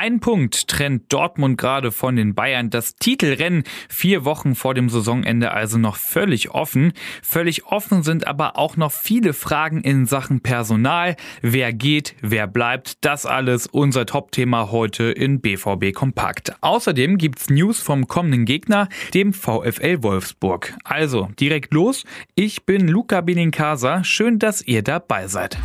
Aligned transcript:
Ein 0.00 0.20
Punkt 0.20 0.68
trennt 0.68 1.12
Dortmund 1.12 1.58
gerade 1.58 1.90
von 1.90 2.14
den 2.14 2.36
Bayern. 2.36 2.70
Das 2.70 2.94
Titelrennen 2.94 3.64
vier 3.88 4.24
Wochen 4.24 4.54
vor 4.54 4.72
dem 4.72 4.88
Saisonende 4.88 5.50
also 5.50 5.76
noch 5.76 5.96
völlig 5.96 6.50
offen. 6.50 6.92
Völlig 7.20 7.66
offen 7.66 8.04
sind 8.04 8.24
aber 8.24 8.56
auch 8.56 8.76
noch 8.76 8.92
viele 8.92 9.32
Fragen 9.32 9.80
in 9.80 10.06
Sachen 10.06 10.40
Personal. 10.40 11.16
Wer 11.42 11.72
geht, 11.72 12.14
wer 12.20 12.46
bleibt, 12.46 13.04
das 13.04 13.26
alles 13.26 13.66
unser 13.66 14.06
Top-Thema 14.06 14.70
heute 14.70 15.10
in 15.10 15.40
BVB 15.40 15.92
Kompakt. 15.92 16.52
Außerdem 16.60 17.18
gibt's 17.18 17.50
News 17.50 17.80
vom 17.80 18.06
kommenden 18.06 18.44
Gegner, 18.44 18.88
dem 19.14 19.32
VfL 19.32 20.04
Wolfsburg. 20.04 20.76
Also 20.84 21.28
direkt 21.40 21.74
los. 21.74 22.04
Ich 22.36 22.64
bin 22.64 22.86
Luca 22.86 23.20
Benincasa. 23.20 24.04
Schön, 24.04 24.38
dass 24.38 24.62
ihr 24.62 24.82
dabei 24.82 25.26
seid. 25.26 25.58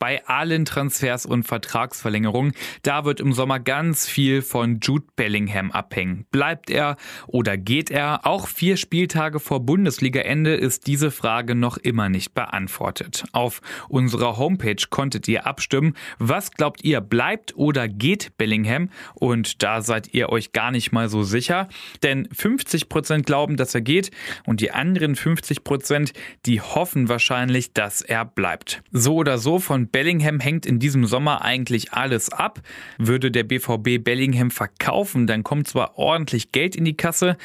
Bei 0.00 0.26
allen 0.26 0.64
Transfers 0.64 1.26
und 1.26 1.44
Vertragsverlängerungen, 1.44 2.52
da 2.82 3.04
wird 3.04 3.20
im 3.20 3.32
Sommer 3.32 3.60
ganz 3.60 4.08
viel 4.08 4.42
von 4.42 4.80
Jude 4.82 5.06
Bellingham 5.14 5.70
abhängen. 5.70 6.26
Bleibt 6.32 6.70
er 6.70 6.96
oder 7.28 7.56
geht 7.56 7.92
er? 7.92 8.26
Auch 8.26 8.48
vier 8.48 8.76
Spieltage 8.76 9.38
vor 9.38 9.60
Bundesligaende 9.60 10.54
ist 10.54 10.88
diese 10.88 11.12
Frage 11.12 11.54
noch 11.54 11.76
immer 11.76 12.08
nicht 12.08 12.34
beantwortet. 12.34 13.24
Auf 13.30 13.60
unserer 13.88 14.38
Homepage 14.38 14.82
konntet 14.90 15.28
ihr 15.28 15.46
abstimmen. 15.46 15.94
Was 16.18 16.50
glaubt 16.50 16.82
ihr, 16.82 17.00
bleibt 17.00 17.54
oder 17.54 17.86
geht 17.86 18.36
Bellingham? 18.38 18.90
Und 19.14 19.62
da 19.62 19.82
seid 19.82 20.14
ihr 20.14 20.30
euch 20.30 20.50
gar 20.50 20.72
nicht 20.72 20.90
mal 20.90 21.08
so 21.08 21.22
sicher, 21.22 21.68
denn 22.02 22.26
50 22.32 22.88
Prozent 22.88 23.26
glauben, 23.26 23.56
dass 23.56 23.74
er 23.74 23.82
geht 23.82 24.10
und 24.46 24.60
die 24.60 24.72
anderen 24.72 25.14
50%, 25.14 25.60
Prozent, 25.62 26.12
die 26.46 26.60
hoffen 26.60 27.08
wahrscheinlich, 27.08 27.72
dass 27.74 28.00
er 28.00 28.24
bleibt. 28.24 28.82
So 28.92 29.16
oder 29.16 29.38
so 29.38 29.58
von 29.58 29.89
Bellingham 29.92 30.40
hängt 30.40 30.66
in 30.66 30.78
diesem 30.78 31.06
Sommer 31.06 31.42
eigentlich 31.42 31.92
alles 31.92 32.30
ab. 32.30 32.60
Würde 32.98 33.30
der 33.30 33.44
BVB 33.44 34.02
Bellingham 34.02 34.50
verkaufen, 34.50 35.26
dann 35.26 35.42
kommt 35.42 35.68
zwar 35.68 35.98
ordentlich 35.98 36.52
Geld 36.52 36.76
in 36.76 36.84
die 36.84 36.96
Kasse, 36.96 37.36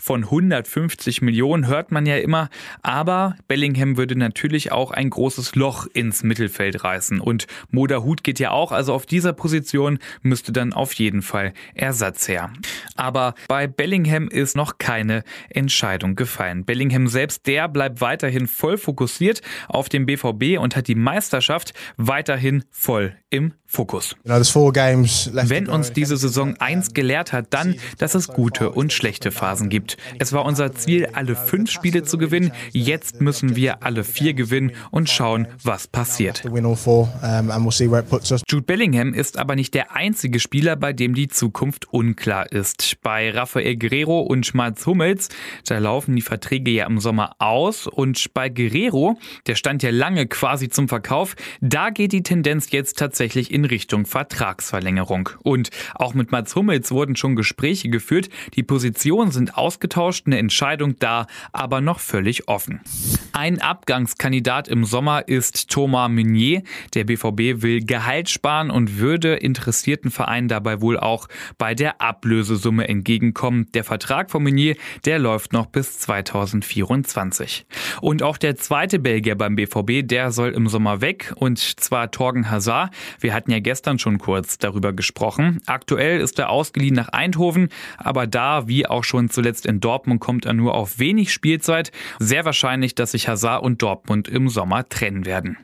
von 0.00 0.22
150 0.22 1.22
Millionen 1.22 1.66
hört 1.66 1.90
man 1.90 2.06
ja 2.06 2.16
immer, 2.18 2.50
aber 2.82 3.36
Bellingham 3.48 3.96
würde 3.96 4.16
natürlich 4.16 4.70
auch 4.70 4.92
ein 4.92 5.10
großes 5.10 5.56
Loch 5.56 5.88
ins 5.92 6.22
Mittelfeld 6.22 6.84
reißen 6.84 7.20
und 7.20 7.48
Moda 7.72 8.02
Hut 8.04 8.22
geht 8.22 8.38
ja 8.38 8.52
auch, 8.52 8.70
also 8.70 8.94
auf 8.94 9.06
dieser 9.06 9.32
Position 9.32 9.98
müsste 10.22 10.52
dann 10.52 10.72
auf 10.72 10.92
jeden 10.94 11.20
Fall 11.20 11.52
Ersatz 11.74 12.28
her. 12.28 12.52
Aber 12.94 13.34
bei 13.48 13.66
Bellingham 13.66 14.28
ist 14.28 14.56
noch 14.56 14.78
keine 14.78 15.24
Entscheidung 15.50 16.14
gefallen. 16.14 16.64
Bellingham 16.64 17.08
selbst, 17.08 17.48
der 17.48 17.68
bleibt 17.68 18.00
weiterhin 18.00 18.46
voll 18.46 18.78
fokussiert 18.78 19.42
auf 19.66 19.88
den 19.88 20.06
BVB 20.06 20.58
und 20.60 20.76
hat 20.76 20.86
die 20.86 20.94
Meisterschaft 20.94 21.74
weiterhin 21.96 22.64
voll 22.70 23.16
im 23.30 23.54
Fokus. 23.70 24.16
Wenn 24.24 25.68
uns 25.68 25.92
diese 25.92 26.16
Saison 26.16 26.56
eins 26.58 26.94
gelehrt 26.94 27.34
hat, 27.34 27.48
dann, 27.50 27.74
dass 27.98 28.14
es 28.14 28.28
gute 28.28 28.70
und 28.70 28.94
schlechte 28.94 29.30
Phasen 29.30 29.68
gibt. 29.68 29.98
Es 30.18 30.32
war 30.32 30.46
unser 30.46 30.72
Ziel, 30.72 31.10
alle 31.12 31.36
fünf 31.36 31.70
Spiele 31.70 32.02
zu 32.02 32.16
gewinnen. 32.16 32.50
Jetzt 32.72 33.20
müssen 33.20 33.56
wir 33.56 33.82
alle 33.82 34.04
vier 34.04 34.32
gewinnen 34.32 34.72
und 34.90 35.10
schauen, 35.10 35.48
was 35.62 35.86
passiert. 35.86 36.42
Jude 38.48 38.64
Bellingham 38.64 39.12
ist 39.12 39.38
aber 39.38 39.54
nicht 39.54 39.74
der 39.74 39.94
einzige 39.94 40.40
Spieler, 40.40 40.74
bei 40.74 40.94
dem 40.94 41.12
die 41.12 41.28
Zukunft 41.28 41.92
unklar 41.92 42.50
ist. 42.50 42.96
Bei 43.02 43.30
Rafael 43.30 43.76
Guerrero 43.76 44.20
und 44.20 44.46
Schmalz 44.46 44.86
Hummels, 44.86 45.28
da 45.66 45.76
laufen 45.76 46.16
die 46.16 46.22
Verträge 46.22 46.70
ja 46.70 46.86
im 46.86 47.00
Sommer 47.00 47.36
aus 47.38 47.86
und 47.86 48.32
bei 48.32 48.48
Guerrero, 48.48 49.18
der 49.46 49.56
stand 49.56 49.82
ja 49.82 49.90
lange 49.90 50.26
quasi 50.26 50.70
zum 50.70 50.88
Verkauf, 50.88 51.36
da 51.60 51.90
geht 51.90 52.12
die 52.12 52.22
Tendenz 52.22 52.70
jetzt 52.70 52.96
tatsächlich 52.96 53.52
in 53.52 53.57
Richtung 53.64 54.06
Vertragsverlängerung. 54.06 55.30
Und 55.42 55.70
auch 55.94 56.14
mit 56.14 56.32
Mats 56.32 56.54
Hummels 56.54 56.90
wurden 56.90 57.16
schon 57.16 57.36
Gespräche 57.36 57.88
geführt. 57.88 58.28
Die 58.54 58.62
Positionen 58.62 59.30
sind 59.30 59.56
ausgetauscht, 59.56 60.26
eine 60.26 60.38
Entscheidung 60.38 60.96
da, 60.98 61.26
aber 61.52 61.80
noch 61.80 62.00
völlig 62.00 62.48
offen. 62.48 62.80
Ein 63.32 63.60
Abgangskandidat 63.60 64.68
im 64.68 64.84
Sommer 64.84 65.28
ist 65.28 65.70
Thomas 65.70 66.10
Meunier. 66.10 66.62
Der 66.94 67.04
BVB 67.04 67.62
will 67.62 67.84
Gehalt 67.84 68.28
sparen 68.28 68.70
und 68.70 68.98
würde 68.98 69.34
interessierten 69.34 70.10
Vereinen 70.10 70.48
dabei 70.48 70.80
wohl 70.80 70.98
auch 70.98 71.28
bei 71.56 71.74
der 71.74 72.00
Ablösesumme 72.00 72.88
entgegenkommen. 72.88 73.66
Der 73.74 73.84
Vertrag 73.84 74.30
von 74.30 74.42
Meunier, 74.42 74.76
der 75.04 75.18
läuft 75.18 75.52
noch 75.52 75.66
bis 75.66 75.98
2024. 76.00 77.66
Und 78.00 78.22
auch 78.22 78.38
der 78.38 78.56
zweite 78.56 78.98
Belgier 78.98 79.36
beim 79.36 79.56
BVB, 79.56 80.06
der 80.06 80.32
soll 80.32 80.50
im 80.50 80.68
Sommer 80.68 81.00
weg 81.00 81.32
und 81.36 81.58
zwar 81.58 82.10
Torgen 82.10 82.50
Hazard. 82.50 82.92
Wir 83.20 83.34
hatten 83.34 83.47
ja 83.50 83.60
gestern 83.60 83.98
schon 83.98 84.18
kurz 84.18 84.58
darüber 84.58 84.92
gesprochen. 84.92 85.60
Aktuell 85.66 86.20
ist 86.20 86.38
er 86.38 86.50
ausgeliehen 86.50 86.94
nach 86.94 87.08
Eindhoven, 87.08 87.68
aber 87.96 88.26
da, 88.26 88.68
wie 88.68 88.86
auch 88.86 89.04
schon 89.04 89.30
zuletzt 89.30 89.66
in 89.66 89.80
Dortmund, 89.80 90.20
kommt 90.20 90.46
er 90.46 90.54
nur 90.54 90.74
auf 90.74 90.98
wenig 90.98 91.32
Spielzeit. 91.32 91.92
Sehr 92.18 92.44
wahrscheinlich, 92.44 92.94
dass 92.94 93.12
sich 93.12 93.28
Hazard 93.28 93.62
und 93.62 93.82
Dortmund 93.82 94.28
im 94.28 94.48
Sommer 94.48 94.88
trennen 94.88 95.26
werden. 95.26 95.58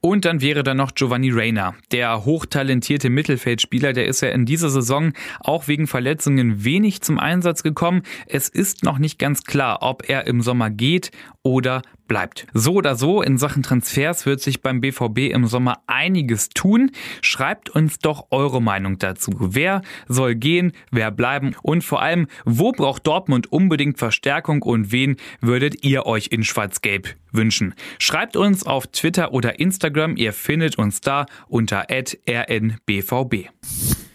Und 0.00 0.24
dann 0.24 0.40
wäre 0.40 0.62
da 0.62 0.74
noch 0.74 0.94
Giovanni 0.94 1.30
Reina, 1.32 1.74
der 1.90 2.24
hochtalentierte 2.24 3.10
Mittelfeldspieler, 3.10 3.92
der 3.92 4.06
ist 4.06 4.20
ja 4.20 4.28
in 4.28 4.46
dieser 4.46 4.70
Saison 4.70 5.12
auch 5.40 5.66
wegen 5.66 5.86
Verletzungen 5.86 6.64
wenig 6.64 7.02
zum 7.02 7.18
Einsatz 7.18 7.62
gekommen. 7.62 8.02
Es 8.26 8.48
ist 8.48 8.84
noch 8.84 8.98
nicht 8.98 9.18
ganz 9.18 9.42
klar, 9.42 9.78
ob 9.80 10.08
er 10.08 10.26
im 10.26 10.40
Sommer 10.40 10.70
geht 10.70 11.10
oder 11.48 11.80
bleibt. 12.08 12.46
So 12.52 12.74
oder 12.74 12.94
so, 12.94 13.22
in 13.22 13.38
Sachen 13.38 13.62
Transfers 13.62 14.26
wird 14.26 14.40
sich 14.40 14.60
beim 14.60 14.80
BVB 14.82 15.32
im 15.32 15.46
Sommer 15.46 15.82
einiges 15.86 16.50
tun. 16.50 16.90
Schreibt 17.22 17.70
uns 17.70 17.98
doch 17.98 18.26
eure 18.30 18.60
Meinung 18.60 18.98
dazu. 18.98 19.32
Wer 19.38 19.80
soll 20.08 20.34
gehen, 20.34 20.72
wer 20.90 21.10
bleiben 21.10 21.56
und 21.62 21.84
vor 21.84 22.02
allem, 22.02 22.26
wo 22.44 22.72
braucht 22.72 23.06
Dortmund 23.06 23.50
unbedingt 23.50 23.98
Verstärkung 23.98 24.62
und 24.62 24.92
wen 24.92 25.16
würdet 25.40 25.84
ihr 25.84 26.04
euch 26.04 26.28
in 26.28 26.44
Schwarz-Gelb 26.44 27.14
wünschen? 27.32 27.74
Schreibt 27.98 28.36
uns 28.36 28.66
auf 28.66 28.86
Twitter 28.88 29.32
oder 29.32 29.58
Instagram. 29.58 30.16
Ihr 30.16 30.34
findet 30.34 30.76
uns 30.76 31.00
da 31.00 31.24
unter 31.48 31.86
rnbvb. 31.90 33.48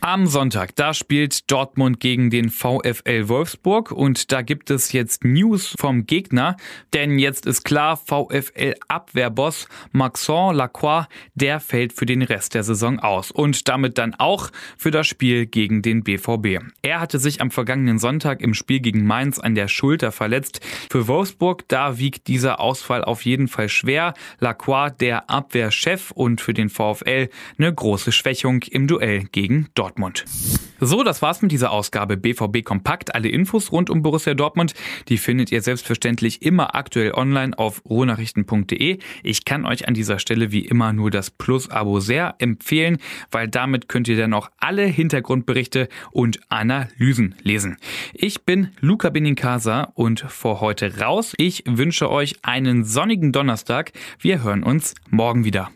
Am 0.05 0.27
Sonntag, 0.27 0.75
da 0.75 0.93
spielt 0.93 1.49
Dortmund 1.49 2.01
gegen 2.01 2.29
den 2.29 2.49
VfL 2.49 3.29
Wolfsburg 3.29 3.89
und 3.89 4.33
da 4.33 4.41
gibt 4.41 4.69
es 4.69 4.91
jetzt 4.91 5.23
News 5.23 5.73
vom 5.79 6.05
Gegner, 6.05 6.57
denn 6.93 7.19
jetzt 7.19 7.45
ist 7.45 7.63
klar, 7.63 7.95
VfL 7.95 8.73
Abwehrboss 8.89 9.69
Maxon 9.93 10.55
Lacroix, 10.55 11.07
der 11.35 11.61
fällt 11.61 11.93
für 11.93 12.05
den 12.05 12.21
Rest 12.21 12.53
der 12.53 12.63
Saison 12.63 12.99
aus 12.99 13.31
und 13.31 13.69
damit 13.69 13.97
dann 13.97 14.13
auch 14.13 14.51
für 14.77 14.91
das 14.91 15.07
Spiel 15.07 15.45
gegen 15.45 15.81
den 15.81 16.03
BVB. 16.03 16.61
Er 16.81 16.99
hatte 16.99 17.17
sich 17.17 17.39
am 17.39 17.49
vergangenen 17.49 17.97
Sonntag 17.97 18.41
im 18.41 18.53
Spiel 18.53 18.81
gegen 18.81 19.05
Mainz 19.05 19.39
an 19.39 19.55
der 19.55 19.69
Schulter 19.69 20.11
verletzt. 20.11 20.59
Für 20.91 21.07
Wolfsburg, 21.07 21.65
da 21.69 21.97
wiegt 21.97 22.27
dieser 22.27 22.59
Ausfall 22.59 23.05
auf 23.05 23.23
jeden 23.23 23.47
Fall 23.47 23.69
schwer. 23.69 24.15
Lacroix, 24.39 24.91
der 24.99 25.29
Abwehrchef 25.29 26.11
und 26.11 26.41
für 26.41 26.53
den 26.53 26.67
VfL 26.67 27.29
eine 27.57 27.73
große 27.73 28.11
Schwächung 28.11 28.63
im 28.63 28.87
Duell 28.87 29.23
gegen 29.31 29.69
Dortmund. 29.75 29.92
Dortmund. 29.93 30.25
So, 30.79 31.03
das 31.03 31.21
war's 31.21 31.41
mit 31.41 31.51
dieser 31.51 31.71
Ausgabe 31.71 32.17
BVB 32.17 32.63
Kompakt. 32.63 33.13
Alle 33.13 33.29
Infos 33.29 33.71
rund 33.71 33.89
um 33.89 34.01
Borussia 34.01 34.33
Dortmund, 34.33 34.73
die 35.07 35.17
findet 35.17 35.51
ihr 35.51 35.61
selbstverständlich 35.61 36.41
immer 36.41 36.75
aktuell 36.75 37.13
online 37.13 37.57
auf 37.57 37.83
ruhrnachrichten.de. 37.85 38.97
Ich 39.21 39.45
kann 39.45 39.65
euch 39.65 39.87
an 39.87 39.93
dieser 39.93 40.19
Stelle 40.19 40.51
wie 40.51 40.65
immer 40.65 40.91
nur 40.91 41.11
das 41.11 41.29
Plus-Abo 41.29 41.99
sehr 41.99 42.35
empfehlen, 42.39 42.97
weil 43.31 43.47
damit 43.47 43.87
könnt 43.87 44.07
ihr 44.07 44.17
dann 44.17 44.33
auch 44.33 44.49
alle 44.57 44.83
Hintergrundberichte 44.83 45.87
und 46.11 46.39
Analysen 46.49 47.35
lesen. 47.43 47.77
Ich 48.13 48.43
bin 48.43 48.69
Luca 48.79 49.09
Benincasa 49.09 49.91
und 49.93 50.21
vor 50.21 50.59
heute 50.59 50.99
raus. 50.99 51.33
Ich 51.37 51.63
wünsche 51.67 52.09
euch 52.09 52.35
einen 52.41 52.83
sonnigen 52.83 53.31
Donnerstag. 53.31 53.91
Wir 54.19 54.43
hören 54.43 54.63
uns 54.63 54.95
morgen 55.09 55.45
wieder. 55.45 55.71